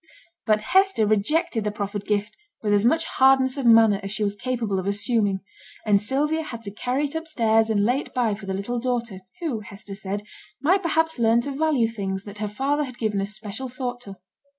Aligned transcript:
But 0.47 0.61
Hester 0.61 1.05
rejected 1.05 1.63
the 1.63 1.69
proffered 1.69 2.05
gift 2.05 2.35
with 2.63 2.73
as 2.73 2.83
much 2.83 3.05
hardness 3.05 3.55
of 3.55 3.67
manner 3.67 3.99
as 4.01 4.11
she 4.11 4.23
was 4.23 4.35
capable 4.35 4.79
of 4.79 4.87
assuming; 4.87 5.41
and 5.85 6.01
Sylvia 6.01 6.41
had 6.41 6.63
to 6.63 6.71
carry 6.71 7.05
it 7.05 7.13
upstairs 7.13 7.69
and 7.69 7.85
lay 7.85 7.99
it 7.99 8.11
by 8.11 8.33
for 8.33 8.47
the 8.47 8.53
little 8.55 8.79
daughter, 8.79 9.19
who, 9.41 9.59
Hester 9.59 9.93
said, 9.93 10.23
might 10.59 10.81
perhaps 10.81 11.19
learn 11.19 11.41
to 11.41 11.51
value 11.51 11.87
things 11.87 12.23
that 12.23 12.39
her 12.39 12.47
father 12.47 12.85
had 12.85 12.97
given 12.97 13.21
especial 13.21 13.69
thought 13.69 14.01
to. 14.01 14.15